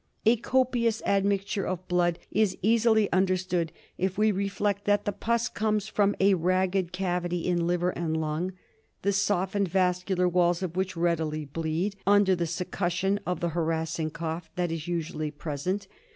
A 0.25 0.35
copius 0.37 1.03
admixture 1.05 1.67
of 1.67 1.87
blood 1.87 2.17
is 2.31 2.57
easily 2.63 3.07
understood 3.11 3.71
if 3.99 4.17
we 4.17 4.31
reflect 4.31 4.85
that 4.85 5.05
the 5.05 5.11
pus 5.11 5.47
comes 5.47 5.87
from 5.87 6.15
a 6.19 6.33
ragged 6.33 6.91
cavity 6.91 7.45
in 7.45 7.67
liver 7.67 7.91
and 7.91 8.17
lung, 8.17 8.53
the 9.03 9.13
softened 9.13 9.67
vascular 9.67 10.27
walls 10.27 10.63
of 10.63 10.75
which 10.75 10.97
readily 10.97 11.45
bleed 11.45 11.95
under 12.07 12.35
the 12.35 12.47
succussion 12.47 13.19
of 13.27 13.41
the 13.41 13.49
harassing 13.49 14.09
cough 14.09 14.49
that 14.55 14.71
is 14.71 14.87
usually 14.87 15.29
present. 15.29 15.87